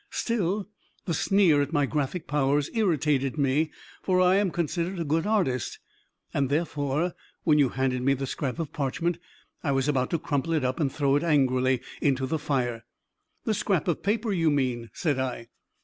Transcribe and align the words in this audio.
Still, 0.09 0.67
the 1.05 1.13
sneer 1.13 1.61
at 1.61 1.71
my 1.73 1.85
graphic 1.85 2.25
powers 2.27 2.71
irritated 2.73 3.37
me 3.37 3.69
for 4.01 4.19
I 4.19 4.37
am 4.37 4.49
considered 4.49 4.97
a 4.99 5.03
good 5.03 5.27
artist 5.27 5.77
and, 6.33 6.49
therefore, 6.49 7.13
when 7.43 7.59
you 7.59 7.69
handed 7.69 8.01
me 8.01 8.15
the 8.15 8.25
scrap 8.25 8.57
of 8.57 8.73
parchment, 8.73 9.19
I 9.63 9.71
was 9.73 9.87
about 9.87 10.09
to 10.09 10.17
crumple 10.17 10.53
it 10.53 10.65
up 10.65 10.79
and 10.79 10.91
throw 10.91 11.17
it 11.17 11.23
angrily 11.23 11.81
into 12.01 12.25
the 12.25 12.39
fire." 12.39 12.83
"The 13.43 13.53
scrap 13.53 13.87
of 13.87 14.01
paper, 14.01 14.31
you 14.33 14.49
mean," 14.49 14.89
said 14.91 15.19
I. 15.19 15.49